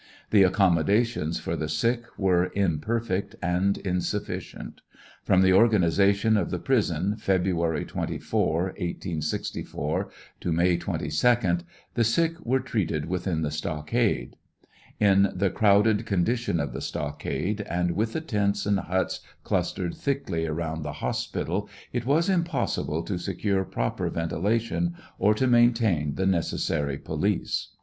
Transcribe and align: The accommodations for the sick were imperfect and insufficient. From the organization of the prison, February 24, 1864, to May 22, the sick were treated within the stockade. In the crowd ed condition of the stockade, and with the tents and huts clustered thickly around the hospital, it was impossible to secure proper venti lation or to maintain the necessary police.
The 0.31 0.41
accommodations 0.41 1.39
for 1.39 1.55
the 1.55 1.69
sick 1.69 2.05
were 2.17 2.51
imperfect 2.55 3.35
and 3.39 3.77
insufficient. 3.77 4.81
From 5.21 5.43
the 5.43 5.53
organization 5.53 6.37
of 6.37 6.49
the 6.49 6.57
prison, 6.57 7.17
February 7.17 7.85
24, 7.85 8.63
1864, 8.79 10.09
to 10.39 10.51
May 10.51 10.77
22, 10.77 11.57
the 11.93 12.03
sick 12.03 12.39
were 12.43 12.59
treated 12.61 13.05
within 13.05 13.43
the 13.43 13.51
stockade. 13.51 14.37
In 14.99 15.31
the 15.35 15.51
crowd 15.51 15.85
ed 15.87 16.07
condition 16.07 16.59
of 16.59 16.73
the 16.73 16.81
stockade, 16.81 17.61
and 17.69 17.91
with 17.91 18.13
the 18.13 18.21
tents 18.21 18.65
and 18.65 18.79
huts 18.79 19.19
clustered 19.43 19.95
thickly 19.95 20.47
around 20.47 20.81
the 20.81 20.93
hospital, 20.93 21.69
it 21.93 22.07
was 22.07 22.27
impossible 22.27 23.03
to 23.03 23.19
secure 23.19 23.63
proper 23.63 24.09
venti 24.09 24.35
lation 24.35 24.93
or 25.19 25.35
to 25.35 25.45
maintain 25.45 26.15
the 26.15 26.25
necessary 26.25 26.97
police. 26.97 27.75